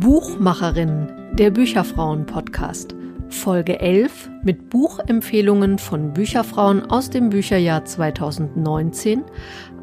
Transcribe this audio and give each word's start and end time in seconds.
Buchmacherin, 0.00 1.08
der 1.32 1.50
Bücherfrauen-Podcast. 1.50 2.94
Folge 3.28 3.80
11 3.80 4.30
mit 4.44 4.70
Buchempfehlungen 4.70 5.78
von 5.78 6.12
Bücherfrauen 6.12 6.88
aus 6.88 7.10
dem 7.10 7.30
Bücherjahr 7.30 7.84
2019, 7.84 9.24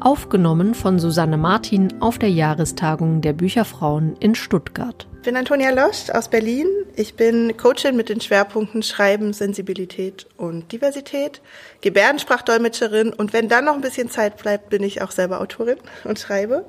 aufgenommen 0.00 0.72
von 0.72 0.98
Susanne 0.98 1.36
Martin 1.36 1.92
auf 2.00 2.18
der 2.18 2.30
Jahrestagung 2.30 3.20
der 3.20 3.34
Bücherfrauen 3.34 4.16
in 4.20 4.34
Stuttgart. 4.34 5.06
Bin 5.24 5.38
Antonia 5.38 5.70
Losch 5.70 6.10
aus 6.10 6.28
Berlin. 6.28 6.68
Ich 6.96 7.14
bin 7.14 7.56
Coachin 7.56 7.96
mit 7.96 8.10
den 8.10 8.20
Schwerpunkten 8.20 8.82
Schreiben, 8.82 9.32
Sensibilität 9.32 10.26
und 10.36 10.70
Diversität, 10.70 11.40
Gebärdensprachdolmetscherin 11.80 13.10
und 13.10 13.32
wenn 13.32 13.48
dann 13.48 13.64
noch 13.64 13.74
ein 13.74 13.80
bisschen 13.80 14.10
Zeit 14.10 14.36
bleibt, 14.36 14.68
bin 14.68 14.82
ich 14.82 15.00
auch 15.00 15.10
selber 15.10 15.40
Autorin 15.40 15.78
und 16.04 16.18
schreibe. 16.18 16.66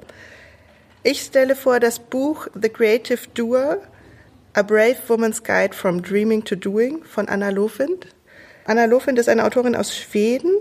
Ich 1.03 1.19
stelle 1.19 1.57
vor 1.57 1.81
das 1.81 1.99
Buch 1.99 2.47
The 2.53 2.69
Creative 2.69 3.19
Doer 3.33 3.81
A 4.53 4.61
Brave 4.61 4.99
Woman's 5.09 5.43
Guide 5.43 5.75
from 5.75 6.01
Dreaming 6.01 6.45
to 6.45 6.55
Doing 6.55 7.03
von 7.03 7.27
Anna 7.27 7.49
Lofind. 7.49 8.07
Anna 8.63 8.85
Lofind 8.85 9.19
ist 9.19 9.27
eine 9.27 9.43
Autorin 9.43 9.75
aus 9.75 9.93
Schweden. 9.93 10.53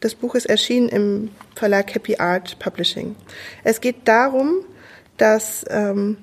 Das 0.00 0.14
Buch 0.14 0.34
ist 0.34 0.44
erschienen 0.44 0.90
im 0.90 1.30
Verlag 1.54 1.94
Happy 1.94 2.16
Art 2.18 2.58
Publishing. 2.58 3.16
Es 3.64 3.80
geht 3.80 4.06
darum, 4.06 4.62
dass 5.16 5.64
ähm, 5.70 6.18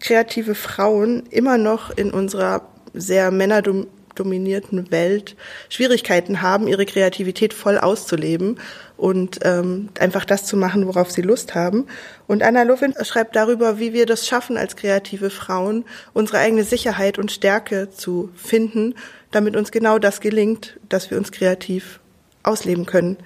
kreative 0.00 0.54
Frauen 0.54 1.24
immer 1.30 1.58
noch 1.58 1.96
in 1.96 2.10
unserer 2.10 2.62
sehr 2.92 3.30
männerdominierten 3.30 4.90
Welt 4.90 5.36
Schwierigkeiten 5.68 6.42
haben, 6.42 6.68
ihre 6.68 6.86
Kreativität 6.86 7.52
voll 7.52 7.78
auszuleben 7.78 8.58
und 8.96 9.40
ähm, 9.42 9.90
einfach 9.98 10.24
das 10.24 10.44
zu 10.44 10.56
machen, 10.56 10.86
worauf 10.86 11.10
sie 11.10 11.22
Lust 11.22 11.54
haben. 11.54 11.86
Und 12.26 12.42
Anna 12.42 12.62
Lovin 12.62 12.94
schreibt 13.02 13.36
darüber, 13.36 13.78
wie 13.78 13.92
wir 13.92 14.06
das 14.06 14.26
schaffen, 14.26 14.56
als 14.56 14.76
kreative 14.76 15.30
Frauen 15.30 15.84
unsere 16.14 16.38
eigene 16.38 16.64
Sicherheit 16.64 17.18
und 17.18 17.32
Stärke 17.32 17.90
zu 17.90 18.30
finden, 18.36 18.94
damit 19.30 19.56
uns 19.56 19.70
genau 19.70 19.98
das 19.98 20.20
gelingt, 20.20 20.78
dass 20.88 21.10
wir 21.10 21.18
uns 21.18 21.32
kreativ 21.32 22.00
ausleben 22.42 22.86
können. 22.86 23.18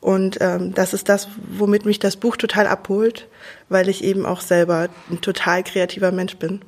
Und 0.00 0.38
ähm, 0.40 0.74
das 0.74 0.94
ist 0.94 1.08
das, 1.08 1.28
womit 1.36 1.84
mich 1.84 1.98
das 1.98 2.16
Buch 2.16 2.36
total 2.36 2.66
abholt, 2.66 3.28
weil 3.68 3.88
ich 3.88 4.04
eben 4.04 4.26
auch 4.26 4.40
selber 4.40 4.88
ein 5.10 5.20
total 5.20 5.64
kreativer 5.64 6.12
Mensch 6.12 6.36
bin. 6.36 6.60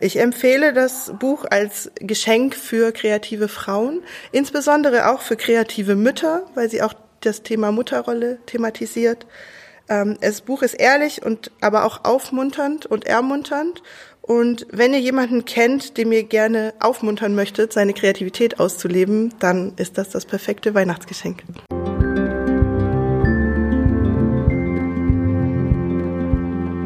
Ich 0.00 0.18
empfehle 0.18 0.72
das 0.72 1.12
Buch 1.18 1.44
als 1.48 1.90
Geschenk 1.94 2.56
für 2.56 2.90
kreative 2.92 3.46
Frauen, 3.46 4.02
insbesondere 4.32 5.08
auch 5.08 5.20
für 5.20 5.36
kreative 5.36 5.94
Mütter, 5.94 6.44
weil 6.54 6.68
sie 6.68 6.82
auch 6.82 6.92
das 7.20 7.42
Thema 7.42 7.70
Mutterrolle 7.70 8.38
thematisiert. 8.46 9.26
Ähm, 9.88 10.18
das 10.20 10.40
Buch 10.40 10.62
ist 10.62 10.74
ehrlich 10.74 11.24
und 11.24 11.52
aber 11.60 11.84
auch 11.84 12.04
aufmunternd 12.04 12.84
und 12.84 13.06
ermunternd. 13.06 13.82
Und 14.20 14.66
wenn 14.70 14.92
ihr 14.92 15.00
jemanden 15.00 15.44
kennt, 15.44 15.96
den 15.96 16.12
ihr 16.12 16.24
gerne 16.24 16.74
aufmuntern 16.80 17.34
möchtet, 17.34 17.72
seine 17.72 17.92
Kreativität 17.92 18.60
auszuleben, 18.60 19.34
dann 19.38 19.72
ist 19.76 19.98
das 19.98 20.10
das 20.10 20.26
perfekte 20.26 20.74
Weihnachtsgeschenk. 20.74 21.42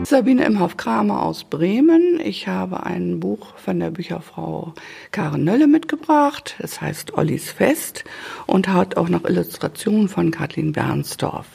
Sabine 0.09 0.45
Imhoff-Kramer 0.45 1.21
aus 1.21 1.43
Bremen. 1.43 2.21
Ich 2.23 2.47
habe 2.47 2.85
ein 2.85 3.19
Buch 3.19 3.57
von 3.57 3.81
der 3.81 3.91
Bücherfrau 3.91 4.73
Karen 5.11 5.43
Nölle 5.43 5.67
mitgebracht. 5.67 6.55
Es 6.61 6.81
heißt 6.81 7.15
Ollis 7.15 7.51
Fest 7.51 8.05
und 8.47 8.69
hat 8.69 8.97
auch 8.97 9.09
noch 9.09 9.25
Illustrationen 9.25 10.09
von 10.09 10.31
Kathleen 10.31 10.71
Bernsdorf. 10.71 11.47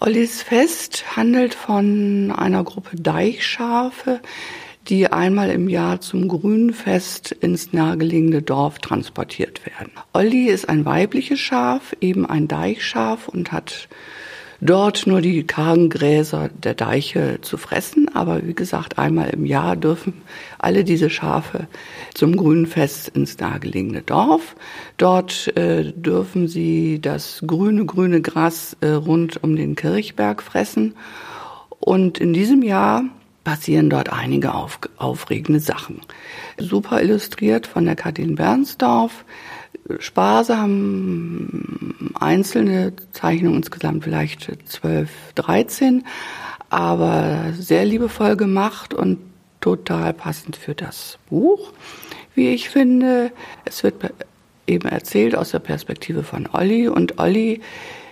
Ollis 0.00 0.42
Fest 0.42 1.16
handelt 1.16 1.54
von 1.54 2.30
einer 2.30 2.62
Gruppe 2.62 2.94
Deichschafe, 2.94 4.20
die 4.88 5.10
einmal 5.10 5.48
im 5.48 5.70
Jahr 5.70 6.02
zum 6.02 6.28
Grünfest 6.28 7.32
ins 7.32 7.72
nahegelegene 7.72 8.42
Dorf 8.42 8.80
transportiert 8.80 9.64
werden. 9.64 9.92
Olli 10.12 10.48
ist 10.48 10.68
ein 10.68 10.84
weibliches 10.84 11.40
Schaf, 11.40 11.96
eben 12.02 12.26
ein 12.26 12.48
Deichschaf 12.48 13.28
und 13.28 13.50
hat 13.50 13.88
dort 14.60 15.06
nur 15.06 15.20
die 15.20 15.44
kargen 15.44 15.90
Gräser 15.90 16.48
der 16.48 16.74
Deiche 16.74 17.38
zu 17.42 17.56
fressen. 17.56 18.14
Aber 18.14 18.46
wie 18.46 18.54
gesagt, 18.54 18.98
einmal 18.98 19.30
im 19.30 19.44
Jahr 19.44 19.76
dürfen 19.76 20.14
alle 20.58 20.84
diese 20.84 21.10
Schafe 21.10 21.66
zum 22.14 22.36
Grünfest 22.36 23.08
ins 23.08 23.38
nahegelegene 23.38 24.02
Dorf. 24.02 24.56
Dort 24.96 25.56
äh, 25.56 25.92
dürfen 25.92 26.48
sie 26.48 27.00
das 27.00 27.42
grüne, 27.46 27.84
grüne 27.84 28.20
Gras 28.20 28.76
äh, 28.80 28.88
rund 28.88 29.42
um 29.42 29.56
den 29.56 29.76
Kirchberg 29.76 30.42
fressen. 30.42 30.94
Und 31.78 32.18
in 32.18 32.32
diesem 32.32 32.62
Jahr 32.62 33.04
passieren 33.46 33.90
dort 33.90 34.12
einige 34.12 34.54
auf, 34.54 34.80
aufregende 34.96 35.60
Sachen. 35.60 36.00
Super 36.58 37.00
illustriert 37.00 37.68
von 37.68 37.84
der 37.84 37.94
Kathleen 37.94 38.34
Bernsdorf 38.34 39.24
sparsam, 39.98 41.94
einzelne 42.18 42.92
Zeichnungen, 43.12 43.58
insgesamt 43.58 44.04
vielleicht 44.04 44.48
12, 44.66 45.10
13, 45.34 46.04
aber 46.70 47.52
sehr 47.58 47.84
liebevoll 47.84 48.36
gemacht 48.36 48.94
und 48.94 49.18
total 49.60 50.12
passend 50.12 50.56
für 50.56 50.74
das 50.74 51.18
Buch, 51.28 51.72
wie 52.34 52.48
ich 52.48 52.68
finde. 52.68 53.32
Es 53.64 53.82
wird 53.82 53.94
eben 54.66 54.88
erzählt 54.88 55.36
aus 55.36 55.50
der 55.50 55.60
Perspektive 55.60 56.22
von 56.22 56.48
Olli 56.52 56.88
und 56.88 57.18
Olli 57.18 57.60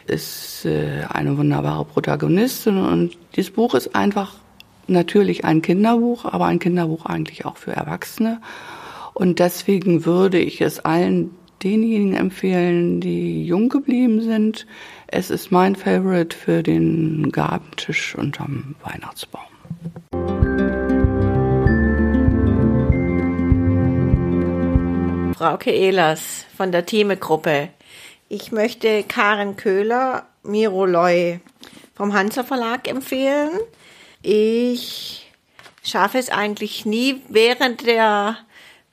ist 0.06 0.66
äh, 0.66 1.04
eine 1.08 1.36
wunderbare 1.38 1.84
Protagonistin 1.84 2.78
und 2.78 3.16
dieses 3.36 3.50
Buch 3.52 3.74
ist 3.74 3.94
einfach 3.94 4.34
natürlich 4.86 5.44
ein 5.44 5.62
Kinderbuch, 5.62 6.24
aber 6.26 6.46
ein 6.46 6.58
Kinderbuch 6.58 7.06
eigentlich 7.06 7.46
auch 7.46 7.56
für 7.56 7.72
Erwachsene. 7.72 8.40
Und 9.14 9.38
deswegen 9.38 10.04
würde 10.04 10.38
ich 10.38 10.60
es 10.60 10.80
allen 10.80 11.30
denjenigen 11.64 12.14
empfehlen, 12.14 13.00
die 13.00 13.44
jung 13.44 13.70
geblieben 13.70 14.20
sind. 14.20 14.66
Es 15.06 15.30
ist 15.30 15.50
mein 15.50 15.74
Favorite 15.74 16.36
für 16.36 16.62
den 16.62 17.32
Gabentisch 17.32 18.14
unterm 18.14 18.74
Weihnachtsbaum. 18.82 19.42
Frauke 25.34 25.70
Ehlers 25.70 26.44
von 26.56 26.70
der 26.70 26.86
Thieme-Gruppe. 26.86 27.70
Ich 28.28 28.52
möchte 28.52 29.02
Karen 29.02 29.56
Köhler, 29.56 30.26
Miro 30.42 30.86
Loy 30.86 31.40
vom 31.94 32.12
Hansa 32.12 32.44
Verlag 32.44 32.88
empfehlen. 32.88 33.50
Ich 34.22 35.30
schaffe 35.82 36.18
es 36.18 36.30
eigentlich 36.30 36.86
nie 36.86 37.20
während 37.28 37.86
der 37.86 38.38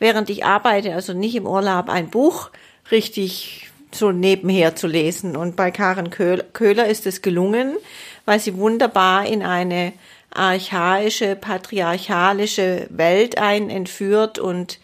während 0.01 0.31
ich 0.31 0.44
arbeite, 0.44 0.95
also 0.95 1.13
nicht 1.13 1.35
im 1.35 1.45
Urlaub, 1.45 1.88
ein 1.88 2.09
Buch 2.09 2.50
richtig 2.89 3.69
so 3.91 4.12
nebenher 4.12 4.75
zu 4.75 4.88
lesen. 4.88 5.38
Und 5.38 5.56
bei 5.56 5.69
Karen 5.69 6.09
Köhler 6.09 6.88
ist 6.88 7.06
es 7.06 7.22
gelungen, 7.22 7.78
weil 8.25 8.39
sie 8.39 8.57
wunderbar 8.57 9.28
in 9.28 9.44
eine 9.44 9.94
archaische, 10.31 11.35
patriarchalische 11.35 12.88
Welt 12.89 13.38
ein 13.38 13.69
entführt 13.69 14.39
und 14.39 14.79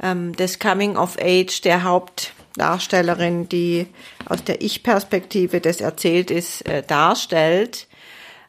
ähm, 0.00 0.36
das 0.36 0.60
Coming 0.60 0.96
of 0.96 1.16
Age 1.20 1.60
der 1.62 1.82
Hauptdarstellerin, 1.82 3.48
die 3.48 3.88
aus 4.26 4.44
der 4.44 4.62
Ich-Perspektive 4.62 5.60
des 5.60 5.80
erzählt 5.80 6.30
ist, 6.30 6.68
äh, 6.68 6.84
darstellt. 6.84 7.88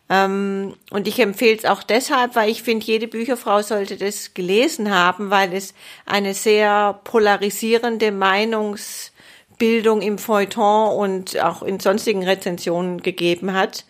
Ähm, 0.09 0.75
und 0.91 1.07
ich 1.07 1.19
empfehle 1.19 1.57
es 1.57 1.65
auch 1.65 1.83
deshalb, 1.83 2.35
weil 2.35 2.49
ich 2.49 2.63
finde, 2.63 2.85
jede 2.85 3.07
Bücherfrau 3.07 3.61
sollte 3.61 3.97
das 3.97 4.33
gelesen 4.33 4.93
haben, 4.93 5.29
weil 5.29 5.53
es 5.53 5.73
eine 6.05 6.33
sehr 6.33 6.99
polarisierende 7.03 8.11
Meinungsbildung 8.11 10.01
im 10.01 10.17
Feuilleton 10.17 10.97
und 10.97 11.39
auch 11.39 11.63
in 11.63 11.79
sonstigen 11.79 12.23
Rezensionen 12.23 13.01
gegeben 13.01 13.53
hat. 13.53 13.85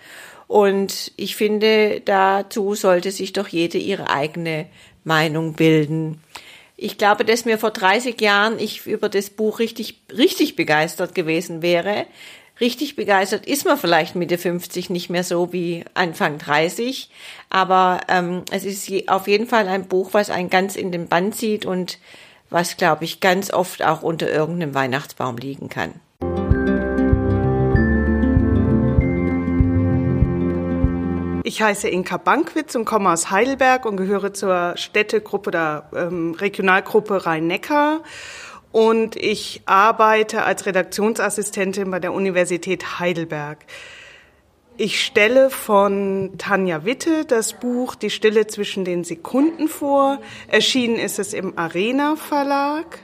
Und 0.47 1.11
ich 1.17 1.35
finde, 1.35 2.01
dazu 2.05 2.75
sollte 2.75 3.11
sich 3.11 3.33
doch 3.33 3.47
jede 3.47 3.79
ihre 3.79 4.09
eigene 4.09 4.67
Meinung 5.03 5.53
bilden. 5.53 6.21
Ich 6.77 6.97
glaube, 6.97 7.23
dass 7.25 7.45
mir 7.45 7.57
vor 7.57 7.71
30 7.71 8.19
Jahren 8.19 8.59
ich 8.59 8.85
über 8.85 9.09
das 9.09 9.29
Buch 9.29 9.59
richtig, 9.59 10.01
richtig 10.15 10.55
begeistert 10.55 11.15
gewesen 11.15 11.61
wäre, 11.61 12.05
richtig 12.59 12.95
begeistert 12.95 13.45
ist 13.45 13.65
man 13.65 13.77
vielleicht 13.77 14.15
Mitte 14.15 14.37
50 14.37 14.89
nicht 14.89 15.09
mehr 15.09 15.23
so 15.23 15.53
wie 15.53 15.83
Anfang 15.93 16.37
30, 16.37 17.09
aber 17.49 18.01
ähm, 18.07 18.43
es 18.51 18.65
ist 18.65 19.09
auf 19.09 19.27
jeden 19.27 19.47
Fall 19.47 19.67
ein 19.67 19.87
Buch, 19.87 20.09
was 20.13 20.29
einen 20.29 20.49
ganz 20.49 20.75
in 20.75 20.91
den 20.91 21.07
Band 21.07 21.35
zieht 21.35 21.65
und 21.65 21.99
was, 22.49 22.77
glaube 22.77 23.03
ich, 23.03 23.19
ganz 23.19 23.51
oft 23.51 23.83
auch 23.83 24.03
unter 24.03 24.29
irgendeinem 24.29 24.75
Weihnachtsbaum 24.75 25.37
liegen 25.37 25.69
kann. 25.69 25.93
Ich 31.45 31.61
heiße 31.61 31.89
Inka 31.89 32.17
Bankwitz 32.17 32.73
und 32.75 32.85
komme 32.85 33.11
aus 33.11 33.29
Heidelberg 33.29 33.85
und 33.85 33.97
gehöre 33.97 34.33
zur 34.33 34.73
Städtegruppe 34.77 35.49
oder 35.49 35.89
ähm, 35.95 36.35
Regionalgruppe 36.35 37.25
Rhein-Neckar. 37.25 38.01
Und 38.73 39.15
ich 39.15 39.61
arbeite 39.67 40.43
als 40.43 40.65
Redaktionsassistentin 40.65 41.91
bei 41.91 41.99
der 41.99 42.11
Universität 42.11 42.99
Heidelberg. 42.99 43.59
Ich 44.77 45.05
stelle 45.05 45.51
von 45.51 46.31
Tanja 46.39 46.83
Witte 46.83 47.25
das 47.25 47.53
Buch 47.53 47.93
Die 47.93 48.09
Stille 48.09 48.47
zwischen 48.47 48.83
den 48.83 49.03
Sekunden 49.03 49.67
vor. 49.67 50.19
Erschienen 50.47 50.95
ist 50.95 51.19
es 51.19 51.35
im 51.35 51.55
Arena 51.55 52.15
Verlag. 52.15 52.97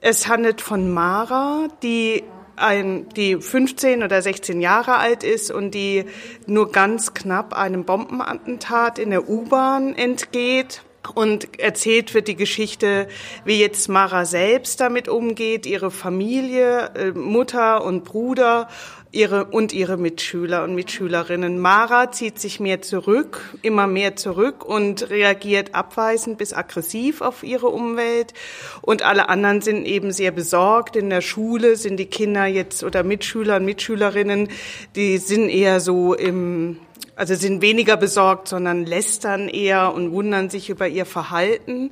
Es 0.00 0.28
handelt 0.28 0.60
von 0.60 0.88
Mara, 0.92 1.66
die 1.82 2.22
ein, 2.54 3.08
die 3.16 3.40
15 3.40 4.04
oder 4.04 4.22
16 4.22 4.60
Jahre 4.60 4.98
alt 4.98 5.24
ist 5.24 5.50
und 5.50 5.74
die 5.74 6.04
nur 6.46 6.70
ganz 6.70 7.12
knapp 7.12 7.54
einem 7.54 7.84
Bombenattentat 7.84 9.00
in 9.00 9.10
der 9.10 9.28
U-Bahn 9.28 9.96
entgeht. 9.96 10.84
Und 11.14 11.58
erzählt 11.58 12.12
wird 12.12 12.28
die 12.28 12.36
Geschichte, 12.36 13.08
wie 13.44 13.58
jetzt 13.58 13.88
Mara 13.88 14.26
selbst 14.26 14.80
damit 14.80 15.08
umgeht, 15.08 15.64
ihre 15.64 15.90
Familie, 15.90 16.90
äh, 16.94 17.12
Mutter 17.12 17.84
und 17.84 18.04
Bruder 18.04 18.68
ihre 19.12 19.46
und 19.46 19.72
ihre 19.72 19.96
Mitschüler 19.96 20.62
und 20.64 20.74
Mitschülerinnen. 20.74 21.58
Mara 21.58 22.12
zieht 22.12 22.38
sich 22.38 22.60
mehr 22.60 22.82
zurück, 22.82 23.56
immer 23.62 23.86
mehr 23.86 24.16
zurück 24.16 24.64
und 24.64 25.10
reagiert 25.10 25.74
abweisend 25.74 26.38
bis 26.38 26.52
aggressiv 26.52 27.20
auf 27.20 27.42
ihre 27.42 27.68
Umwelt. 27.68 28.34
Und 28.82 29.02
alle 29.02 29.28
anderen 29.28 29.62
sind 29.62 29.84
eben 29.84 30.12
sehr 30.12 30.30
besorgt. 30.30 30.96
In 30.96 31.10
der 31.10 31.22
Schule 31.22 31.76
sind 31.76 31.96
die 31.96 32.06
Kinder 32.06 32.46
jetzt 32.46 32.84
oder 32.84 33.02
Mitschüler 33.02 33.56
und 33.56 33.64
Mitschülerinnen, 33.64 34.48
die 34.94 35.18
sind 35.18 35.48
eher 35.48 35.80
so 35.80 36.14
im 36.14 36.78
also 37.20 37.34
sind 37.34 37.60
weniger 37.60 37.98
besorgt, 37.98 38.48
sondern 38.48 38.86
lästern 38.86 39.50
eher 39.50 39.92
und 39.92 40.10
wundern 40.10 40.48
sich 40.48 40.70
über 40.70 40.88
ihr 40.88 41.04
Verhalten. 41.04 41.90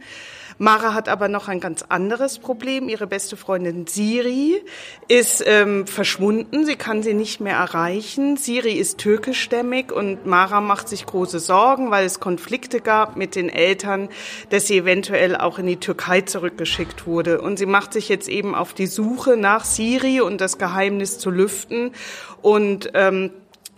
Mara 0.57 0.95
hat 0.95 1.11
aber 1.11 1.29
noch 1.29 1.49
ein 1.49 1.61
ganz 1.61 1.85
anderes 1.87 2.39
Problem. 2.39 2.89
Ihre 2.89 3.07
beste 3.07 3.37
Freundin 3.37 3.87
Siri 3.87 4.63
ist 5.07 5.45
ähm, 5.47 5.87
verschwunden. 5.87 6.65
Sie 6.65 6.77
kann 6.77 7.03
sie 7.03 7.13
nicht 7.13 7.41
mehr 7.41 7.57
erreichen. 7.57 8.39
Siri 8.39 8.73
ist 8.73 8.97
türkischstämmig 8.97 9.93
und 9.93 10.25
Mara 10.25 10.63
macht 10.63 10.89
sich 10.89 11.05
große 11.05 11.41
Sorgen, 11.41 11.91
weil 11.91 12.07
es 12.07 12.21
Konflikte 12.21 12.81
gab 12.81 13.17
mit 13.17 13.35
den 13.35 13.51
Eltern, 13.51 14.09
dass 14.49 14.67
sie 14.67 14.79
eventuell 14.79 15.37
auch 15.37 15.59
in 15.59 15.67
die 15.67 15.77
Türkei 15.77 16.23
zurückgeschickt 16.23 17.07
wurde. 17.07 17.43
Und 17.43 17.59
sie 17.59 17.67
macht 17.67 17.93
sich 17.93 18.09
jetzt 18.09 18.31
eben 18.31 18.55
auf 18.55 18.73
die 18.73 18.87
Suche 18.87 19.37
nach 19.37 19.67
Siri 19.67 20.23
und 20.23 20.41
das 20.41 20.57
Geheimnis 20.57 21.19
zu 21.19 21.31
lüften. 21.31 21.93
Und 22.41 22.93
ähm, 22.95 23.31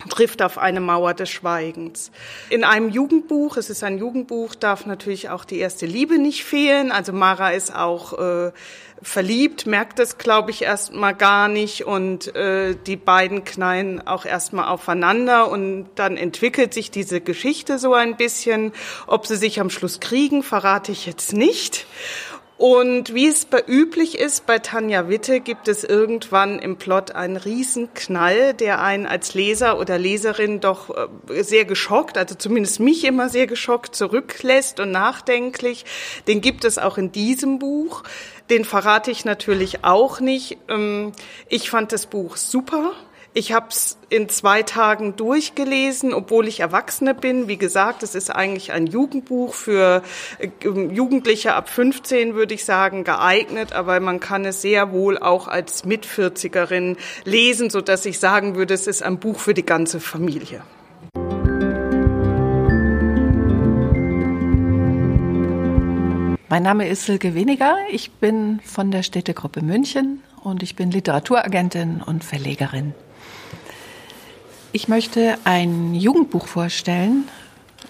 trifft 0.09 0.41
auf 0.41 0.57
eine 0.57 0.79
Mauer 0.79 1.13
des 1.13 1.29
Schweigens. 1.29 2.11
In 2.49 2.63
einem 2.63 2.89
Jugendbuch, 2.89 3.57
es 3.57 3.69
ist 3.69 3.83
ein 3.83 3.97
Jugendbuch, 3.97 4.55
darf 4.55 4.85
natürlich 4.85 5.29
auch 5.29 5.45
die 5.45 5.59
erste 5.59 5.85
Liebe 5.85 6.17
nicht 6.17 6.43
fehlen. 6.43 6.91
Also 6.91 7.13
Mara 7.13 7.51
ist 7.51 7.75
auch 7.75 8.17
äh, 8.19 8.51
verliebt, 9.01 9.65
merkt 9.65 9.99
es, 9.99 10.17
glaube 10.17 10.51
ich, 10.51 10.61
erstmal 10.61 11.15
gar 11.15 11.47
nicht 11.47 11.85
und 11.85 12.35
äh, 12.35 12.75
die 12.85 12.97
beiden 12.97 13.43
knallen 13.43 14.05
auch 14.05 14.25
erstmal 14.25 14.67
aufeinander 14.67 15.49
und 15.49 15.89
dann 15.95 16.17
entwickelt 16.17 16.73
sich 16.73 16.91
diese 16.91 17.19
Geschichte 17.19 17.79
so 17.79 17.93
ein 17.93 18.15
bisschen. 18.15 18.73
Ob 19.07 19.25
sie 19.25 19.37
sich 19.37 19.59
am 19.59 19.69
Schluss 19.69 19.99
kriegen, 19.99 20.43
verrate 20.43 20.91
ich 20.91 21.05
jetzt 21.05 21.33
nicht. 21.33 21.87
Und 22.61 23.15
wie 23.15 23.27
es 23.27 23.45
bei 23.45 23.63
üblich 23.65 24.19
ist, 24.19 24.45
bei 24.45 24.59
Tanja 24.59 25.09
Witte 25.09 25.39
gibt 25.39 25.67
es 25.67 25.83
irgendwann 25.83 26.59
im 26.59 26.77
Plot 26.77 27.09
einen 27.09 27.37
Riesenknall, 27.37 28.53
der 28.53 28.83
einen 28.83 29.07
als 29.07 29.33
Leser 29.33 29.79
oder 29.79 29.97
Leserin 29.97 30.59
doch 30.59 30.91
äh, 30.95 31.41
sehr 31.41 31.65
geschockt, 31.65 32.19
also 32.19 32.35
zumindest 32.35 32.79
mich 32.79 33.03
immer 33.03 33.29
sehr 33.29 33.47
geschockt 33.47 33.95
zurücklässt 33.95 34.79
und 34.79 34.91
nachdenklich. 34.91 35.85
Den 36.27 36.41
gibt 36.41 36.63
es 36.63 36.77
auch 36.77 36.99
in 36.99 37.11
diesem 37.11 37.57
Buch. 37.57 38.03
Den 38.51 38.63
verrate 38.63 39.09
ich 39.09 39.25
natürlich 39.25 39.83
auch 39.83 40.19
nicht. 40.19 40.59
Ähm, 40.69 41.13
ich 41.47 41.71
fand 41.71 41.91
das 41.91 42.05
Buch 42.05 42.37
super. 42.37 42.91
Ich 43.33 43.53
habe 43.53 43.67
es 43.69 43.97
in 44.09 44.27
zwei 44.27 44.61
Tagen 44.61 45.15
durchgelesen, 45.15 46.13
obwohl 46.13 46.49
ich 46.49 46.59
Erwachsene 46.59 47.13
bin. 47.13 47.47
Wie 47.47 47.55
gesagt, 47.55 48.03
es 48.03 48.13
ist 48.13 48.29
eigentlich 48.29 48.73
ein 48.73 48.87
Jugendbuch 48.87 49.53
für 49.53 50.03
äh, 50.39 50.49
Jugendliche 50.67 51.53
ab 51.53 51.69
15, 51.69 52.35
würde 52.35 52.53
ich 52.53 52.65
sagen, 52.65 53.05
geeignet, 53.05 53.71
aber 53.71 54.01
man 54.01 54.19
kann 54.19 54.43
es 54.43 54.61
sehr 54.61 54.91
wohl 54.91 55.17
auch 55.17 55.47
als 55.47 55.85
Mitvierzigerin 55.85 56.97
lesen, 57.23 57.69
so 57.69 57.79
dass 57.79 58.05
ich 58.05 58.19
sagen 58.19 58.55
würde, 58.55 58.73
es 58.73 58.85
ist 58.85 59.01
ein 59.01 59.17
Buch 59.17 59.39
für 59.39 59.53
die 59.53 59.65
ganze 59.65 60.01
Familie. 60.01 60.61
Mein 66.49 66.63
Name 66.63 66.89
ist 66.89 67.05
Silke 67.05 67.33
Weniger. 67.33 67.77
Ich 67.91 68.11
bin 68.11 68.59
von 68.65 68.91
der 68.91 69.03
Städtegruppe 69.03 69.61
München 69.61 70.21
und 70.43 70.63
ich 70.63 70.75
bin 70.75 70.91
Literaturagentin 70.91 72.03
und 72.05 72.25
Verlegerin. 72.25 72.93
Ich 74.73 74.87
möchte 74.87 75.37
ein 75.43 75.93
Jugendbuch 75.93 76.47
vorstellen 76.47 77.25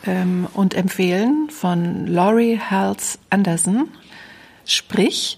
ähm, 0.04 0.48
und 0.54 0.74
empfehlen 0.74 1.48
von 1.51 2.07
Laurie 2.07 2.60
Hals 2.60 3.19
Anderson. 3.30 3.89
Sprich, 4.66 5.38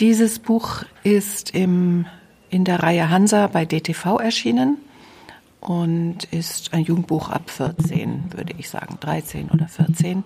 dieses 0.00 0.40
Buch 0.40 0.82
ist 1.04 1.54
im, 1.54 2.06
in 2.50 2.64
der 2.64 2.82
Reihe 2.82 3.10
Hansa 3.10 3.46
bei 3.46 3.64
DTV 3.64 4.18
erschienen 4.18 4.78
und 5.60 6.24
ist 6.32 6.74
ein 6.74 6.82
Jugendbuch 6.82 7.28
ab 7.28 7.48
14, 7.48 8.32
würde 8.32 8.54
ich 8.58 8.68
sagen, 8.68 8.98
13 8.98 9.52
oder 9.52 9.68
14. 9.68 10.24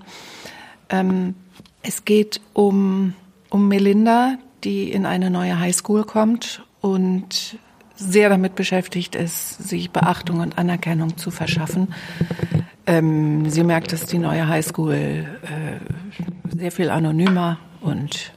Ähm, 0.89 1.35
es 1.83 2.07
geht 2.07 2.41
um, 2.55 3.13
um 3.51 3.69
Melinda, 3.69 4.39
die 4.65 4.91
in 4.91 5.05
eine 5.05 5.29
neue 5.29 5.61
Highschool 5.61 6.05
kommt 6.05 6.65
und 6.81 7.59
sehr 7.99 8.29
damit 8.29 8.55
beschäftigt 8.55 9.17
ist, 9.17 9.69
sich 9.69 9.91
Beachtung 9.91 10.41
und 10.41 10.57
Anerkennung 10.57 11.17
zu 11.17 11.31
verschaffen. 11.31 11.95
Ähm, 12.87 13.51
sie 13.51 13.65
merkt, 13.65 13.93
dass 13.93 14.07
die 14.07 14.19
neue 14.19 14.47
Highschool 14.47 14.95
äh, 14.95 16.57
sehr 16.57 16.73
viel 16.73 16.91
anonymer 16.91 17.59
und 17.81 18.33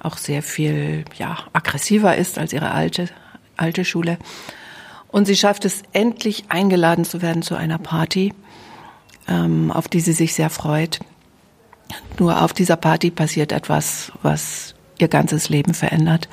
auch 0.00 0.16
sehr 0.16 0.42
viel 0.42 1.04
ja, 1.16 1.38
aggressiver 1.52 2.16
ist 2.16 2.38
als 2.38 2.52
ihre 2.52 2.72
alte, 2.72 3.08
alte 3.56 3.84
Schule. 3.84 4.18
Und 5.08 5.26
sie 5.26 5.36
schafft 5.36 5.66
es 5.66 5.82
endlich 5.92 6.46
eingeladen 6.48 7.04
zu 7.04 7.20
werden 7.20 7.42
zu 7.42 7.54
einer 7.54 7.78
Party, 7.78 8.32
ähm, 9.28 9.70
auf 9.70 9.88
die 9.88 10.00
sie 10.00 10.14
sich 10.14 10.34
sehr 10.34 10.50
freut. 10.50 11.00
Nur 12.18 12.42
auf 12.42 12.54
dieser 12.54 12.76
Party 12.76 13.10
passiert 13.10 13.52
etwas, 13.52 14.10
was 14.22 14.74
ihr 14.98 15.08
ganzes 15.08 15.50
Leben 15.50 15.74
verändert. 15.74 16.28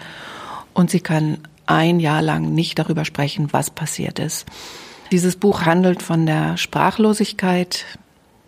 Und 0.74 0.90
sie 0.90 1.02
kann 1.02 1.40
ein 1.70 2.00
Jahr 2.00 2.22
lang 2.22 2.54
nicht 2.54 2.80
darüber 2.80 3.06
sprechen, 3.06 3.54
was 3.54 3.70
passiert 3.70 4.20
ist. 4.20 4.46
Dieses 5.12 5.36
Buch 5.36 5.66
handelt 5.66 6.02
von 6.02 6.26
der 6.26 6.58
Sprachlosigkeit 6.58 7.86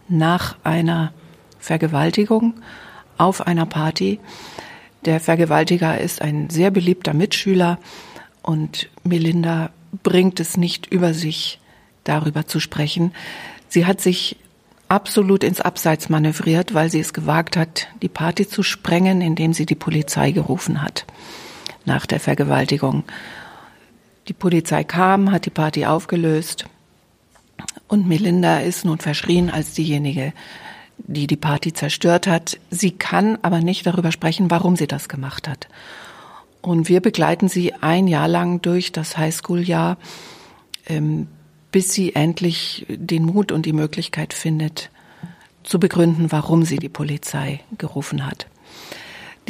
nach 0.07 0.57
einer 0.63 1.13
Vergewaltigung 1.59 2.55
auf 3.17 3.45
einer 3.45 3.67
Party. 3.67 4.19
Der 5.05 5.19
Vergewaltiger 5.19 5.99
ist 5.99 6.21
ein 6.21 6.49
sehr 6.49 6.71
beliebter 6.71 7.13
Mitschüler 7.13 7.79
und 8.41 8.89
Melinda 9.03 9.69
bringt 10.03 10.39
es 10.39 10.57
nicht 10.57 10.87
über 10.87 11.13
sich, 11.13 11.59
darüber 12.03 12.47
zu 12.47 12.59
sprechen. 12.59 13.13
Sie 13.67 13.85
hat 13.85 14.01
sich 14.01 14.37
absolut 14.87 15.43
ins 15.43 15.61
Abseits 15.61 16.09
manövriert, 16.09 16.73
weil 16.73 16.89
sie 16.89 16.99
es 16.99 17.13
gewagt 17.13 17.55
hat, 17.55 17.87
die 18.01 18.09
Party 18.09 18.47
zu 18.47 18.63
sprengen, 18.63 19.21
indem 19.21 19.53
sie 19.53 19.67
die 19.67 19.75
Polizei 19.75 20.31
gerufen 20.31 20.81
hat 20.81 21.05
nach 21.85 22.05
der 22.05 22.19
Vergewaltigung. 22.19 23.03
Die 24.27 24.33
Polizei 24.33 24.83
kam, 24.83 25.31
hat 25.31 25.45
die 25.45 25.49
Party 25.49 25.85
aufgelöst 25.85 26.65
und 27.87 28.07
Melinda 28.07 28.59
ist 28.59 28.85
nun 28.85 28.99
verschrien 28.99 29.49
als 29.49 29.73
diejenige, 29.73 30.33
die 30.97 31.27
die 31.27 31.37
Party 31.37 31.73
zerstört 31.73 32.27
hat. 32.27 32.59
Sie 32.69 32.91
kann 32.91 33.37
aber 33.41 33.59
nicht 33.59 33.85
darüber 33.85 34.11
sprechen, 34.11 34.51
warum 34.51 34.75
sie 34.75 34.87
das 34.87 35.09
gemacht 35.09 35.47
hat. 35.47 35.67
Und 36.61 36.89
wir 36.89 37.01
begleiten 37.01 37.49
sie 37.49 37.73
ein 37.73 38.07
Jahr 38.07 38.27
lang 38.27 38.61
durch 38.61 38.91
das 38.91 39.17
Highschool-Jahr, 39.17 39.97
ähm, 40.87 41.27
bis 41.71 41.93
sie 41.93 42.15
endlich 42.15 42.85
den 42.89 43.25
Mut 43.25 43.51
und 43.51 43.65
die 43.65 43.73
Möglichkeit 43.73 44.33
findet, 44.33 44.91
zu 45.63 45.79
begründen, 45.79 46.31
warum 46.31 46.63
sie 46.63 46.77
die 46.77 46.89
Polizei 46.89 47.61
gerufen 47.77 48.25
hat. 48.25 48.47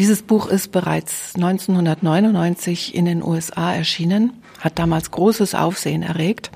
Dieses 0.01 0.24
Buch 0.24 0.48
ist 0.48 0.72
bereits 0.72 1.36
1999 1.36 2.96
in 2.96 3.05
den 3.05 3.24
USA 3.24 3.72
erschienen, 3.72 4.34
hat 4.60 4.79
damals 4.79 5.12
großes 5.12 5.53
Aufsehen 5.53 6.01
erregt 6.01 6.50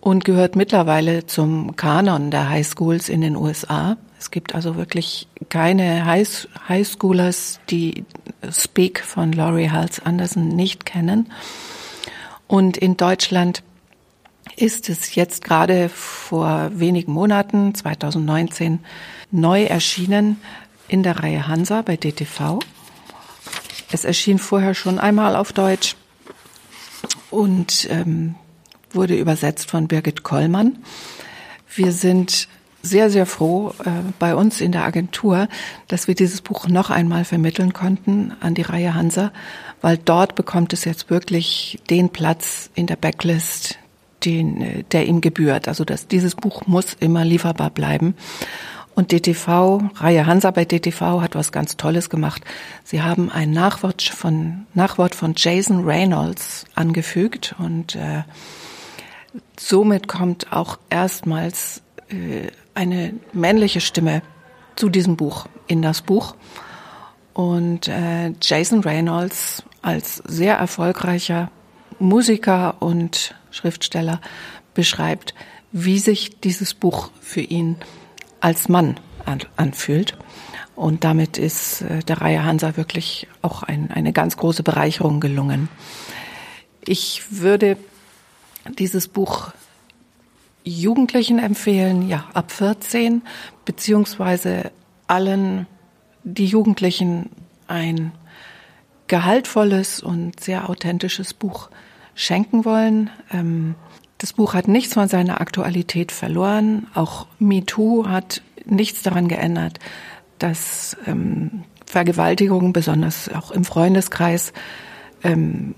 und 0.00 0.24
gehört 0.24 0.54
mittlerweile 0.54 1.26
zum 1.26 1.74
Kanon 1.74 2.30
der 2.30 2.48
Highschools 2.48 3.08
in 3.08 3.20
den 3.20 3.34
USA. 3.34 3.96
Es 4.16 4.30
gibt 4.30 4.54
also 4.54 4.76
wirklich 4.76 5.26
keine 5.48 6.06
Highschoolers, 6.06 7.58
die 7.68 8.04
Speak 8.52 9.00
von 9.00 9.32
Laurie 9.32 9.70
Hals 9.70 9.98
Anderson 9.98 10.46
nicht 10.46 10.86
kennen. 10.86 11.32
Und 12.46 12.76
in 12.76 12.96
Deutschland 12.96 13.64
ist 14.54 14.88
es 14.88 15.16
jetzt 15.16 15.42
gerade 15.42 15.88
vor 15.88 16.70
wenigen 16.74 17.10
Monaten, 17.10 17.74
2019, 17.74 18.78
neu 19.32 19.64
erschienen 19.64 20.36
in 20.88 21.02
der 21.02 21.22
Reihe 21.22 21.48
Hansa 21.48 21.82
bei 21.82 21.96
DTV. 21.96 22.58
Es 23.90 24.04
erschien 24.04 24.38
vorher 24.38 24.74
schon 24.74 24.98
einmal 24.98 25.36
auf 25.36 25.52
Deutsch 25.52 25.96
und 27.30 27.88
ähm, 27.90 28.34
wurde 28.92 29.16
übersetzt 29.16 29.70
von 29.70 29.88
Birgit 29.88 30.22
Kollmann. 30.22 30.78
Wir 31.74 31.92
sind 31.92 32.48
sehr, 32.82 33.10
sehr 33.10 33.26
froh 33.26 33.72
äh, 33.84 33.90
bei 34.18 34.34
uns 34.34 34.60
in 34.60 34.72
der 34.72 34.84
Agentur, 34.84 35.48
dass 35.88 36.08
wir 36.08 36.14
dieses 36.14 36.40
Buch 36.40 36.66
noch 36.68 36.90
einmal 36.90 37.24
vermitteln 37.24 37.72
konnten 37.72 38.32
an 38.40 38.54
die 38.54 38.62
Reihe 38.62 38.94
Hansa, 38.94 39.32
weil 39.80 39.98
dort 39.98 40.34
bekommt 40.34 40.72
es 40.72 40.84
jetzt 40.84 41.08
wirklich 41.08 41.80
den 41.90 42.10
Platz 42.10 42.70
in 42.74 42.86
der 42.86 42.96
Backlist, 42.96 43.78
den, 44.24 44.60
äh, 44.60 44.84
der 44.90 45.06
ihm 45.06 45.20
gebührt. 45.20 45.68
Also 45.68 45.84
dass 45.84 46.08
dieses 46.08 46.34
Buch 46.34 46.66
muss 46.66 46.94
immer 46.98 47.24
lieferbar 47.24 47.70
bleiben. 47.70 48.14
Und 48.94 49.10
DTV, 49.10 49.80
Reihe 49.94 50.26
Hansa 50.26 50.50
bei 50.50 50.66
DTV 50.66 51.22
hat 51.22 51.34
was 51.34 51.50
ganz 51.50 51.76
Tolles 51.78 52.10
gemacht. 52.10 52.44
Sie 52.84 53.02
haben 53.02 53.30
ein 53.30 53.50
Nachwort 53.50 54.02
von, 54.02 54.66
Nachwort 54.74 55.14
von 55.14 55.32
Jason 55.36 55.84
Reynolds 55.84 56.66
angefügt 56.74 57.54
und 57.58 57.94
äh, 57.94 58.22
somit 59.58 60.08
kommt 60.08 60.52
auch 60.52 60.78
erstmals 60.90 61.82
äh, 62.10 62.48
eine 62.74 63.14
männliche 63.32 63.80
Stimme 63.80 64.22
zu 64.76 64.90
diesem 64.90 65.16
Buch, 65.16 65.46
in 65.66 65.80
das 65.80 66.02
Buch. 66.02 66.34
Und 67.32 67.88
äh, 67.88 68.32
Jason 68.42 68.80
Reynolds 68.80 69.62
als 69.80 70.16
sehr 70.16 70.56
erfolgreicher 70.56 71.50
Musiker 71.98 72.76
und 72.80 73.34
Schriftsteller 73.50 74.20
beschreibt, 74.74 75.34
wie 75.72 75.98
sich 75.98 76.40
dieses 76.40 76.74
Buch 76.74 77.10
für 77.20 77.40
ihn 77.40 77.76
als 78.42 78.68
Mann 78.68 78.98
an, 79.24 79.40
anfühlt. 79.56 80.18
Und 80.74 81.04
damit 81.04 81.38
ist 81.38 81.82
äh, 81.82 82.00
der 82.00 82.20
Reihe 82.20 82.44
Hansa 82.44 82.76
wirklich 82.76 83.28
auch 83.40 83.62
ein, 83.62 83.90
eine 83.90 84.12
ganz 84.12 84.36
große 84.36 84.62
Bereicherung 84.62 85.20
gelungen. 85.20 85.68
Ich 86.84 87.22
würde 87.30 87.76
dieses 88.78 89.08
Buch 89.08 89.52
Jugendlichen 90.64 91.38
empfehlen, 91.38 92.08
ja, 92.08 92.24
ab 92.34 92.52
14, 92.52 93.22
beziehungsweise 93.64 94.70
allen, 95.06 95.66
die 96.24 96.46
Jugendlichen 96.46 97.30
ein 97.66 98.12
gehaltvolles 99.08 100.00
und 100.00 100.40
sehr 100.40 100.68
authentisches 100.68 101.34
Buch 101.34 101.68
schenken 102.14 102.64
wollen. 102.64 103.10
Ähm, 103.32 103.74
das 104.22 104.32
Buch 104.32 104.54
hat 104.54 104.68
nichts 104.68 104.94
von 104.94 105.08
seiner 105.08 105.40
Aktualität 105.40 106.12
verloren. 106.12 106.86
Auch 106.94 107.26
MeToo 107.40 108.06
hat 108.06 108.40
nichts 108.64 109.02
daran 109.02 109.26
geändert, 109.26 109.80
dass 110.38 110.96
ähm, 111.08 111.64
Vergewaltigungen, 111.86 112.72
besonders 112.72 113.28
auch 113.30 113.50
im 113.50 113.64
Freundeskreis, 113.64 114.52
ähm, 115.24 115.74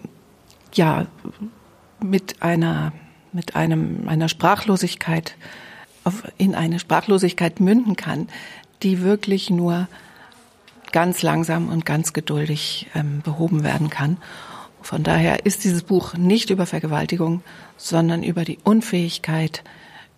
ja, 0.74 1.06
mit 2.02 2.42
einer, 2.42 2.92
mit 3.32 3.56
einem, 3.56 4.10
einer 4.10 4.28
Sprachlosigkeit 4.28 5.36
auf, 6.04 6.22
in 6.36 6.54
eine 6.54 6.78
Sprachlosigkeit 6.78 7.60
münden 7.60 7.96
kann, 7.96 8.28
die 8.82 9.00
wirklich 9.00 9.48
nur 9.48 9.88
ganz 10.92 11.22
langsam 11.22 11.70
und 11.70 11.86
ganz 11.86 12.12
geduldig 12.12 12.88
ähm, 12.94 13.22
behoben 13.22 13.64
werden 13.64 13.88
kann. 13.88 14.18
Von 14.84 15.02
daher 15.02 15.46
ist 15.46 15.64
dieses 15.64 15.82
Buch 15.82 16.12
nicht 16.12 16.50
über 16.50 16.66
Vergewaltigung, 16.66 17.42
sondern 17.78 18.22
über 18.22 18.44
die 18.44 18.58
Unfähigkeit, 18.64 19.64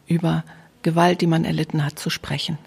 über 0.09 0.43
Gewalt, 0.83 1.21
die 1.21 1.29
man 1.29 1.45
erlitten 1.45 1.85
hat, 1.85 2.01
zu 2.01 2.11
sprechen. 2.11 2.59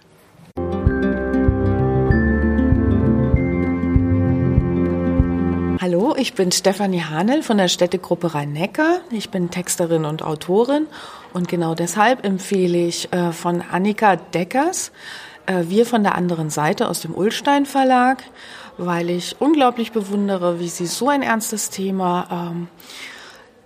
Hallo, 5.81 6.15
ich 6.17 6.35
bin 6.35 6.53
Stefanie 6.53 7.01
Hanel 7.01 7.43
von 7.43 7.57
der 7.57 7.67
Städtegruppe 7.67 8.33
Rhein-Neckar. 8.33 9.01
Ich 9.11 9.29
bin 9.29 9.49
Texterin 9.49 10.05
und 10.05 10.23
Autorin 10.23 10.87
und 11.33 11.49
genau 11.49 11.75
deshalb 11.75 12.23
empfehle 12.25 12.77
ich 12.77 13.11
äh, 13.11 13.33
von 13.33 13.61
Annika 13.61 14.15
Deckers 14.15 14.93
äh, 15.47 15.65
Wir 15.67 15.85
von 15.85 16.03
der 16.03 16.15
anderen 16.15 16.49
Seite 16.49 16.87
aus 16.87 17.01
dem 17.01 17.13
Ullstein 17.13 17.65
Verlag, 17.65 18.23
weil 18.79 19.09
ich 19.09 19.35
unglaublich 19.39 19.91
bewundere, 19.91 20.59
wie 20.59 20.69
sie 20.69 20.87
so 20.87 21.09
ein 21.09 21.21
ernstes 21.21 21.69
Thema 21.69 22.51
ähm, 22.51 22.67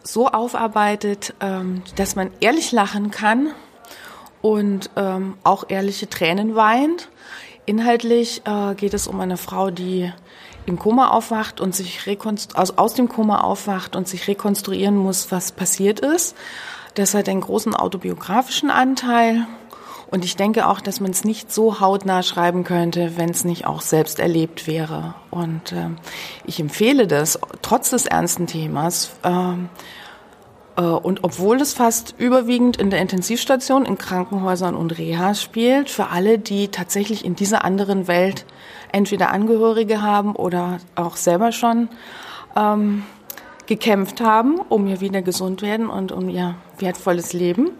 so 0.03 0.27
aufarbeitet, 0.27 1.33
ähm, 1.39 1.83
dass 1.95 2.15
man 2.15 2.31
ehrlich 2.39 2.71
lachen 2.71 3.11
kann 3.11 3.51
und 4.41 4.89
ähm, 4.95 5.35
auch 5.43 5.65
ehrliche 5.69 6.09
Tränen 6.09 6.55
weint. 6.55 7.09
Inhaltlich 7.65 8.41
äh, 8.45 8.75
geht 8.75 8.93
es 8.93 9.07
um 9.07 9.19
eine 9.21 9.37
Frau, 9.37 9.69
die 9.69 10.11
im 10.65 10.79
Koma 10.79 11.09
aufwacht 11.09 11.61
und 11.61 11.75
sich 11.75 12.05
rekonstru 12.07 12.59
aus, 12.59 12.77
aus 12.77 12.93
dem 12.93 13.07
Koma 13.07 13.41
aufwacht 13.41 13.95
und 13.95 14.07
sich 14.07 14.27
rekonstruieren 14.27 14.97
muss, 14.97 15.31
was 15.31 15.51
passiert 15.51 15.99
ist. 15.99 16.35
Das 16.95 17.13
hat 17.13 17.29
einen 17.29 17.41
großen 17.41 17.75
autobiografischen 17.75 18.69
Anteil. 18.69 19.47
Und 20.07 20.25
ich 20.25 20.35
denke 20.35 20.67
auch, 20.67 20.81
dass 20.81 20.99
man 20.99 21.11
es 21.11 21.23
nicht 21.23 21.51
so 21.51 21.79
hautnah 21.79 22.23
schreiben 22.23 22.63
könnte, 22.63 23.17
wenn 23.17 23.29
es 23.29 23.45
nicht 23.45 23.65
auch 23.65 23.81
selbst 23.81 24.19
erlebt 24.19 24.67
wäre. 24.67 25.15
Und 25.31 25.71
äh, 25.71 25.89
ich 26.45 26.59
empfehle 26.59 27.07
das, 27.07 27.39
trotz 27.61 27.89
des 27.89 28.05
ernsten 28.05 28.45
Themas. 28.47 29.15
Ähm, 29.23 29.69
äh, 30.75 30.81
und 30.81 31.23
obwohl 31.23 31.61
es 31.61 31.73
fast 31.73 32.15
überwiegend 32.17 32.77
in 32.77 32.89
der 32.89 33.01
Intensivstation, 33.01 33.85
in 33.85 33.97
Krankenhäusern 33.97 34.75
und 34.75 34.97
Reha 34.97 35.33
spielt, 35.35 35.89
für 35.89 36.09
alle, 36.09 36.39
die 36.39 36.69
tatsächlich 36.69 37.25
in 37.25 37.35
dieser 37.35 37.65
anderen 37.65 38.07
Welt 38.07 38.45
entweder 38.91 39.31
Angehörige 39.31 40.01
haben 40.01 40.35
oder 40.35 40.77
auch 40.95 41.15
selber 41.15 41.51
schon 41.51 41.89
ähm, 42.55 43.03
gekämpft 43.65 44.21
haben, 44.21 44.59
um 44.69 44.87
ihr 44.87 45.01
wieder 45.01 45.21
gesund 45.21 45.61
werden 45.61 45.89
und 45.89 46.11
um 46.11 46.29
ihr 46.29 46.55
wertvolles 46.77 47.33
Leben. 47.33 47.71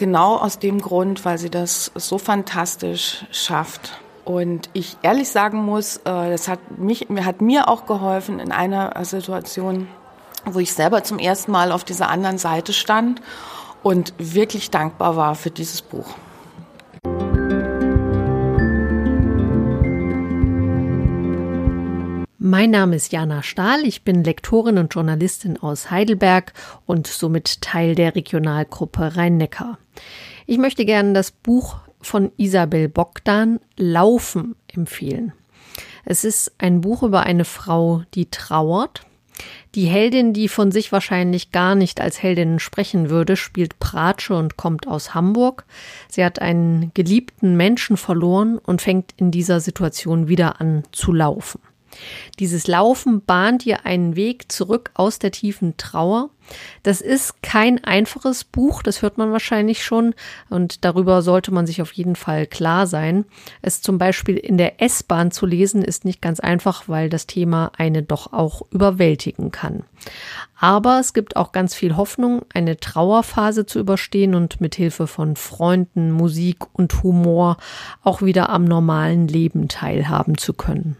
Genau 0.00 0.36
aus 0.36 0.58
dem 0.58 0.80
Grund, 0.80 1.26
weil 1.26 1.36
sie 1.36 1.50
das 1.50 1.92
so 1.94 2.16
fantastisch 2.16 3.26
schafft. 3.32 4.00
Und 4.24 4.70
ich 4.72 4.96
ehrlich 5.02 5.28
sagen 5.28 5.58
muss, 5.58 5.98
äh, 5.98 6.30
das 6.30 6.48
hat 6.48 6.78
mich, 6.78 7.08
hat 7.22 7.42
mir 7.42 7.68
auch 7.68 7.84
geholfen 7.84 8.40
in 8.40 8.50
einer 8.50 8.94
Situation, 9.04 9.88
wo 10.46 10.58
ich 10.58 10.72
selber 10.72 11.04
zum 11.04 11.18
ersten 11.18 11.52
Mal 11.52 11.70
auf 11.70 11.84
dieser 11.84 12.08
anderen 12.08 12.38
Seite 12.38 12.72
stand 12.72 13.20
und 13.82 14.14
wirklich 14.16 14.70
dankbar 14.70 15.16
war 15.16 15.34
für 15.34 15.50
dieses 15.50 15.82
Buch. 15.82 16.14
Mein 22.50 22.72
Name 22.72 22.96
ist 22.96 23.12
Jana 23.12 23.44
Stahl, 23.44 23.86
ich 23.86 24.02
bin 24.02 24.24
Lektorin 24.24 24.76
und 24.78 24.92
Journalistin 24.92 25.56
aus 25.56 25.92
Heidelberg 25.92 26.52
und 26.84 27.06
somit 27.06 27.62
Teil 27.62 27.94
der 27.94 28.16
Regionalgruppe 28.16 29.16
Rhein-Neckar. 29.16 29.78
Ich 30.48 30.58
möchte 30.58 30.84
gerne 30.84 31.12
das 31.12 31.30
Buch 31.30 31.76
von 32.00 32.32
Isabel 32.38 32.88
Bogdan 32.88 33.60
Laufen 33.76 34.56
empfehlen. 34.66 35.32
Es 36.04 36.24
ist 36.24 36.52
ein 36.58 36.80
Buch 36.80 37.04
über 37.04 37.20
eine 37.20 37.44
Frau, 37.44 38.02
die 38.14 38.28
trauert. 38.30 39.02
Die 39.76 39.86
Heldin, 39.86 40.32
die 40.32 40.48
von 40.48 40.72
sich 40.72 40.90
wahrscheinlich 40.90 41.52
gar 41.52 41.76
nicht 41.76 42.00
als 42.00 42.20
Heldin 42.20 42.58
sprechen 42.58 43.10
würde, 43.10 43.36
spielt 43.36 43.78
Pratsche 43.78 44.34
und 44.34 44.56
kommt 44.56 44.88
aus 44.88 45.14
Hamburg. 45.14 45.66
Sie 46.08 46.24
hat 46.24 46.42
einen 46.42 46.90
geliebten 46.94 47.56
Menschen 47.56 47.96
verloren 47.96 48.58
und 48.58 48.82
fängt 48.82 49.14
in 49.18 49.30
dieser 49.30 49.60
Situation 49.60 50.26
wieder 50.26 50.60
an 50.60 50.82
zu 50.90 51.12
laufen. 51.12 51.60
Dieses 52.38 52.66
Laufen 52.66 53.24
bahnt 53.24 53.66
ihr 53.66 53.86
einen 53.86 54.16
Weg 54.16 54.50
zurück 54.50 54.90
aus 54.94 55.18
der 55.18 55.32
tiefen 55.32 55.76
Trauer. 55.76 56.30
Das 56.82 57.00
ist 57.00 57.42
kein 57.42 57.84
einfaches 57.84 58.44
Buch, 58.44 58.82
das 58.82 59.02
hört 59.02 59.18
man 59.18 59.32
wahrscheinlich 59.32 59.84
schon, 59.84 60.14
und 60.48 60.84
darüber 60.84 61.22
sollte 61.22 61.52
man 61.52 61.66
sich 61.66 61.82
auf 61.82 61.92
jeden 61.92 62.16
Fall 62.16 62.46
klar 62.46 62.86
sein. 62.86 63.24
Es 63.62 63.82
zum 63.82 63.98
Beispiel 63.98 64.36
in 64.36 64.58
der 64.58 64.82
S-Bahn 64.82 65.30
zu 65.30 65.46
lesen, 65.46 65.82
ist 65.82 66.04
nicht 66.04 66.20
ganz 66.20 66.40
einfach, 66.40 66.88
weil 66.88 67.08
das 67.08 67.26
Thema 67.26 67.72
eine 67.76 68.02
doch 68.02 68.32
auch 68.32 68.62
überwältigen 68.70 69.50
kann. 69.50 69.84
Aber 70.58 71.00
es 71.00 71.14
gibt 71.14 71.36
auch 71.36 71.52
ganz 71.52 71.74
viel 71.74 71.96
Hoffnung, 71.96 72.42
eine 72.52 72.78
Trauerphase 72.78 73.66
zu 73.66 73.78
überstehen 73.78 74.34
und 74.34 74.60
mit 74.60 74.74
Hilfe 74.74 75.06
von 75.06 75.36
Freunden, 75.36 76.10
Musik 76.10 76.58
und 76.72 77.02
Humor 77.02 77.56
auch 78.02 78.22
wieder 78.22 78.50
am 78.50 78.64
normalen 78.64 79.28
Leben 79.28 79.68
teilhaben 79.68 80.36
zu 80.36 80.52
können. 80.52 80.96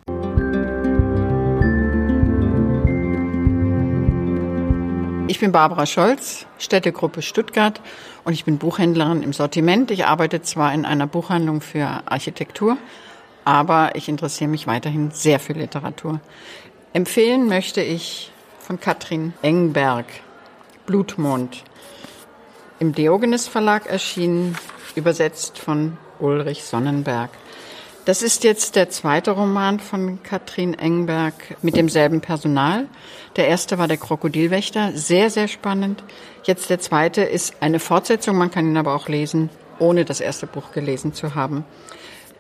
Ich 5.30 5.38
bin 5.38 5.52
Barbara 5.52 5.86
Scholz, 5.86 6.44
Städtegruppe 6.58 7.22
Stuttgart 7.22 7.80
und 8.24 8.32
ich 8.32 8.44
bin 8.44 8.58
Buchhändlerin 8.58 9.22
im 9.22 9.32
Sortiment. 9.32 9.92
Ich 9.92 10.04
arbeite 10.04 10.42
zwar 10.42 10.74
in 10.74 10.84
einer 10.84 11.06
Buchhandlung 11.06 11.60
für 11.60 12.02
Architektur, 12.06 12.76
aber 13.44 13.94
ich 13.94 14.08
interessiere 14.08 14.50
mich 14.50 14.66
weiterhin 14.66 15.12
sehr 15.12 15.38
für 15.38 15.52
Literatur. 15.52 16.18
Empfehlen 16.94 17.46
möchte 17.46 17.80
ich 17.80 18.32
von 18.58 18.80
Katrin 18.80 19.32
Engberg, 19.40 20.06
Blutmond. 20.86 21.62
im 22.80 22.92
Diogenes 22.92 23.46
Verlag 23.46 23.86
erschienen, 23.86 24.58
übersetzt 24.96 25.60
von 25.60 25.96
Ulrich 26.18 26.64
Sonnenberg. 26.64 27.30
Das 28.06 28.22
ist 28.22 28.44
jetzt 28.44 28.76
der 28.76 28.88
zweite 28.88 29.32
Roman 29.32 29.78
von 29.78 30.22
Katrin 30.22 30.72
Engberg 30.72 31.34
mit 31.60 31.76
demselben 31.76 32.22
Personal. 32.22 32.86
Der 33.36 33.46
erste 33.46 33.76
war 33.76 33.88
der 33.88 33.98
Krokodilwächter, 33.98 34.92
sehr, 34.94 35.28
sehr 35.28 35.48
spannend. 35.48 36.02
Jetzt 36.44 36.70
der 36.70 36.80
zweite 36.80 37.20
ist 37.20 37.54
eine 37.60 37.78
Fortsetzung, 37.78 38.38
man 38.38 38.50
kann 38.50 38.66
ihn 38.66 38.78
aber 38.78 38.94
auch 38.94 39.08
lesen, 39.08 39.50
ohne 39.78 40.06
das 40.06 40.20
erste 40.20 40.46
Buch 40.46 40.72
gelesen 40.72 41.12
zu 41.12 41.34
haben. 41.34 41.64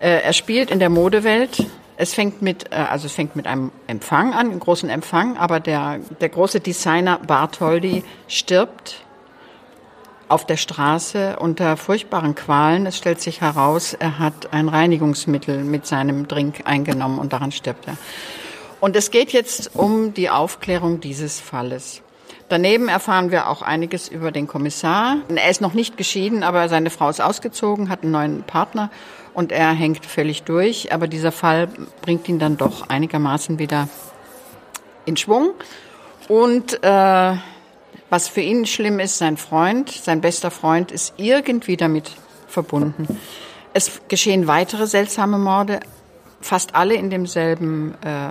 Äh, 0.00 0.22
er 0.22 0.32
spielt 0.32 0.70
in 0.70 0.78
der 0.78 0.88
Modewelt. 0.88 1.66
Es 1.98 2.14
fängt 2.14 2.40
mit, 2.40 2.72
äh, 2.72 2.76
also 2.76 3.04
es 3.06 3.12
fängt 3.12 3.36
mit 3.36 3.46
einem 3.46 3.70
Empfang 3.86 4.32
an, 4.32 4.50
einem 4.50 4.60
großen 4.60 4.88
Empfang, 4.88 5.36
aber 5.36 5.60
der, 5.60 6.00
der 6.22 6.30
große 6.30 6.60
Designer 6.60 7.18
Bartholdy 7.18 8.02
stirbt 8.28 9.04
auf 10.30 10.46
der 10.46 10.56
Straße 10.56 11.36
unter 11.38 11.76
furchtbaren 11.76 12.34
Qualen. 12.34 12.86
Es 12.86 12.96
stellt 12.96 13.20
sich 13.20 13.40
heraus, 13.40 13.94
er 13.94 14.18
hat 14.18 14.52
ein 14.52 14.68
Reinigungsmittel 14.68 15.64
mit 15.64 15.86
seinem 15.86 16.28
Drink 16.28 16.62
eingenommen 16.64 17.18
und 17.18 17.32
daran 17.32 17.50
stirbt 17.52 17.88
er. 17.88 17.96
Und 18.80 18.96
es 18.96 19.10
geht 19.10 19.32
jetzt 19.32 19.74
um 19.74 20.14
die 20.14 20.30
Aufklärung 20.30 21.00
dieses 21.00 21.40
Falles. 21.40 22.02
Daneben 22.48 22.88
erfahren 22.88 23.30
wir 23.30 23.48
auch 23.48 23.62
einiges 23.62 24.08
über 24.08 24.32
den 24.32 24.46
Kommissar. 24.46 25.18
Er 25.34 25.50
ist 25.50 25.60
noch 25.60 25.74
nicht 25.74 25.96
geschieden, 25.96 26.42
aber 26.42 26.68
seine 26.68 26.90
Frau 26.90 27.08
ist 27.08 27.20
ausgezogen, 27.20 27.88
hat 27.90 28.02
einen 28.02 28.12
neuen 28.12 28.42
Partner 28.42 28.90
und 29.34 29.52
er 29.52 29.72
hängt 29.72 30.06
völlig 30.06 30.44
durch. 30.44 30.92
Aber 30.92 31.06
dieser 31.06 31.32
Fall 31.32 31.68
bringt 32.02 32.28
ihn 32.28 32.38
dann 32.38 32.56
doch 32.56 32.88
einigermaßen 32.88 33.58
wieder 33.58 33.88
in 35.04 35.16
Schwung. 35.16 35.50
Und 36.28 36.82
äh, 36.82 37.34
was 38.10 38.28
für 38.28 38.40
ihn 38.40 38.66
schlimm 38.66 38.98
ist, 38.98 39.18
sein 39.18 39.36
Freund, 39.36 39.90
sein 39.90 40.20
bester 40.20 40.50
Freund 40.50 40.90
ist 40.90 41.14
irgendwie 41.16 41.76
damit 41.76 42.10
verbunden. 42.48 43.20
Es 43.72 44.02
geschehen 44.08 44.48
weitere 44.48 44.86
seltsame 44.86 45.38
Morde, 45.38 45.80
fast 46.40 46.74
alle 46.74 46.94
in 46.94 47.08
demselben 47.08 47.94
äh, 48.02 48.30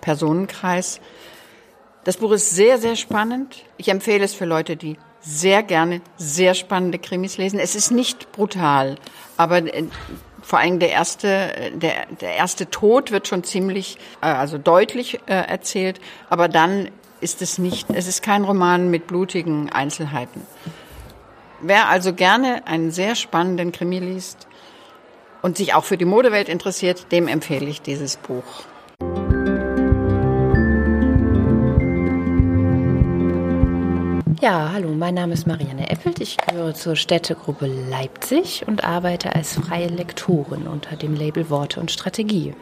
Personenkreis. 0.00 1.00
Das 2.04 2.16
Buch 2.16 2.32
ist 2.32 2.50
sehr, 2.50 2.78
sehr 2.78 2.96
spannend. 2.96 3.64
Ich 3.76 3.88
empfehle 3.88 4.24
es 4.24 4.32
für 4.32 4.46
Leute, 4.46 4.76
die 4.76 4.96
sehr 5.20 5.62
gerne 5.62 6.00
sehr 6.16 6.54
spannende 6.54 6.98
Krimis 6.98 7.36
lesen. 7.36 7.58
Es 7.58 7.74
ist 7.74 7.90
nicht 7.90 8.32
brutal, 8.32 8.96
aber 9.36 9.58
äh, 9.58 9.84
vor 10.40 10.60
allem 10.60 10.78
der 10.78 10.90
erste, 10.90 11.52
der, 11.74 12.06
der 12.20 12.36
erste 12.36 12.70
Tod 12.70 13.10
wird 13.10 13.28
schon 13.28 13.44
ziemlich, 13.44 13.98
äh, 14.22 14.26
also 14.26 14.56
deutlich 14.56 15.20
äh, 15.26 15.34
erzählt, 15.34 16.00
aber 16.30 16.48
dann 16.48 16.88
ist 17.20 17.42
es 17.42 17.58
nicht, 17.58 17.90
es 17.90 18.06
ist 18.06 18.22
kein 18.22 18.44
Roman 18.44 18.90
mit 18.90 19.06
blutigen 19.06 19.70
Einzelheiten. 19.70 20.42
Wer 21.60 21.88
also 21.88 22.12
gerne 22.12 22.66
einen 22.66 22.90
sehr 22.90 23.14
spannenden 23.16 23.72
Krimi 23.72 23.98
liest 23.98 24.46
und 25.42 25.56
sich 25.56 25.74
auch 25.74 25.84
für 25.84 25.96
die 25.96 26.04
Modewelt 26.04 26.48
interessiert, 26.48 27.10
dem 27.10 27.26
empfehle 27.26 27.66
ich 27.66 27.82
dieses 27.82 28.16
Buch. 28.16 28.44
Ja, 34.40 34.70
hallo, 34.72 34.90
mein 34.90 35.14
Name 35.14 35.34
ist 35.34 35.48
Marianne 35.48 35.90
Eppelt. 35.90 36.20
Ich 36.20 36.36
gehöre 36.36 36.72
zur 36.72 36.94
Städtegruppe 36.94 37.66
Leipzig 37.66 38.62
und 38.68 38.84
arbeite 38.84 39.34
als 39.34 39.56
freie 39.56 39.88
Lektorin 39.88 40.68
unter 40.68 40.94
dem 40.94 41.16
Label 41.16 41.50
Worte 41.50 41.80
und 41.80 41.90
Strategie. 41.90 42.54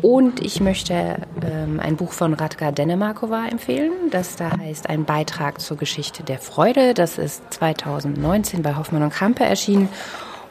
Und 0.00 0.40
ich 0.40 0.60
möchte 0.60 1.16
ähm, 1.44 1.78
ein 1.80 1.96
Buch 1.96 2.12
von 2.12 2.34
Radka 2.34 2.72
Denemarkova 2.72 3.46
empfehlen, 3.46 3.92
das 4.10 4.36
da 4.36 4.56
heißt 4.56 4.88
Ein 4.88 5.04
Beitrag 5.04 5.60
zur 5.60 5.76
Geschichte 5.76 6.22
der 6.24 6.38
Freude. 6.38 6.94
Das 6.94 7.18
ist 7.18 7.42
2019 7.52 8.62
bei 8.62 8.74
Hoffmann 8.74 9.02
und 9.02 9.12
Kampe 9.12 9.44
erschienen 9.44 9.88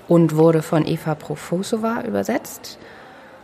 und 0.07 0.35
wurde 0.35 0.61
von 0.61 0.87
Eva 0.87 1.15
Profosova 1.15 2.03
übersetzt. 2.07 2.77